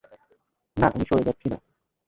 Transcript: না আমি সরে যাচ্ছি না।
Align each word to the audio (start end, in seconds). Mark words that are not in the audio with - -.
না 0.77 0.87
আমি 0.87 1.05
সরে 1.09 1.23
যাচ্ছি 1.23 1.47
না। 1.49 1.57